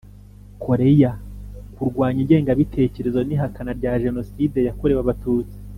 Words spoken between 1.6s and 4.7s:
kurwanya ingengabitekerezo n ihakana bya jenoside